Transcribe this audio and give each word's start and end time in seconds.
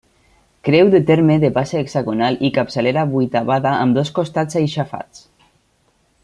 Creu 0.67 0.87
de 0.93 1.01
terme 1.09 1.35
de 1.43 1.51
base 1.57 1.77
hexagonal 1.81 2.39
i 2.49 2.51
capçalera 2.57 3.03
vuitavada 3.13 3.75
amb 3.85 3.99
dos 3.99 4.13
costats 4.19 4.59
aixafats. 4.63 5.25